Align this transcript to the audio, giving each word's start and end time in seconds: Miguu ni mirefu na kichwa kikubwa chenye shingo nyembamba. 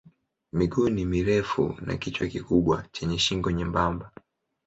Miguu 0.53 0.89
ni 0.89 1.05
mirefu 1.05 1.75
na 1.81 1.97
kichwa 1.97 2.27
kikubwa 2.27 2.85
chenye 2.91 3.17
shingo 3.19 3.51
nyembamba. 3.51 4.11